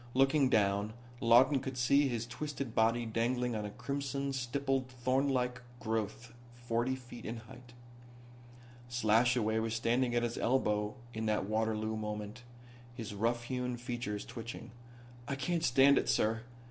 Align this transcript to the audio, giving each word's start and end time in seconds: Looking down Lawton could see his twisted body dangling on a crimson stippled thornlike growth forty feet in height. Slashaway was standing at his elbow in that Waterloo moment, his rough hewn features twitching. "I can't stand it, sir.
Looking 0.15 0.49
down 0.49 0.93
Lawton 1.19 1.59
could 1.59 1.77
see 1.77 2.07
his 2.07 2.25
twisted 2.25 2.73
body 2.73 3.05
dangling 3.05 3.55
on 3.55 3.65
a 3.65 3.69
crimson 3.69 4.33
stippled 4.33 4.87
thornlike 4.87 5.61
growth 5.79 6.33
forty 6.55 6.95
feet 6.95 7.23
in 7.23 7.37
height. 7.37 7.73
Slashaway 8.89 9.59
was 9.59 9.75
standing 9.75 10.15
at 10.15 10.23
his 10.23 10.39
elbow 10.39 10.95
in 11.13 11.27
that 11.27 11.45
Waterloo 11.45 11.95
moment, 11.95 12.41
his 12.95 13.13
rough 13.13 13.43
hewn 13.43 13.77
features 13.77 14.25
twitching. 14.25 14.71
"I 15.27 15.35
can't 15.35 15.63
stand 15.63 15.99
it, 15.99 16.09
sir. 16.09 16.41